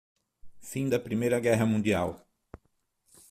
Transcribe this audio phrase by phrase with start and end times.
[0.59, 2.27] Fim da Primeira Guerra Mundial